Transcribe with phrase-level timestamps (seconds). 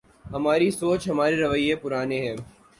[0.33, 2.35] ہماری سوچ ‘ہمارے رویے پرانے ہیں۔